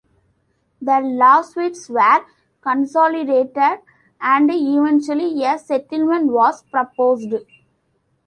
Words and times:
The 0.81 0.99
lawsuits 0.99 1.87
were 1.87 2.25
consolidated, 2.61 3.81
and 4.19 4.49
eventually 4.51 5.43
a 5.45 5.59
settlement 5.59 6.31
was 6.31 6.63
proposed. 6.71 7.35